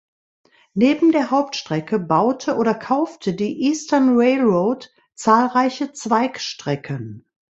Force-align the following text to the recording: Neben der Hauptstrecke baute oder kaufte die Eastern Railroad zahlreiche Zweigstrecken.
Neben 0.73 1.11
der 1.11 1.29
Hauptstrecke 1.29 1.99
baute 1.99 2.55
oder 2.55 2.73
kaufte 2.73 3.35
die 3.35 3.67
Eastern 3.67 4.17
Railroad 4.17 4.89
zahlreiche 5.13 5.93
Zweigstrecken. 5.93 7.27